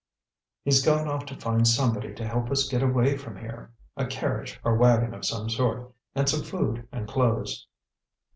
"He's 0.63 0.83
gone 0.83 1.07
off 1.07 1.27
to 1.27 1.35
find 1.37 1.67
somebody 1.67 2.15
to 2.15 2.27
help 2.27 2.49
us 2.49 2.67
get 2.67 2.81
away 2.81 3.15
from 3.17 3.37
here: 3.37 3.71
a 3.95 4.07
carriage 4.07 4.59
or 4.63 4.75
wagon 4.75 5.13
of 5.13 5.25
some 5.25 5.47
sort, 5.47 5.93
and 6.15 6.27
some 6.27 6.41
food 6.41 6.87
and 6.91 7.07
clothes." 7.07 7.67